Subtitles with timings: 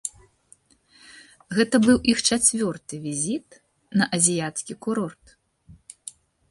[1.57, 3.47] Гэта быў іх чацвёрты візіт
[4.03, 5.25] на азіяцкі курорт.